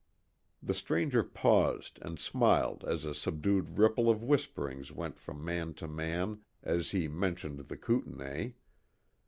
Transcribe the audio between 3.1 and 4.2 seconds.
subdued ripple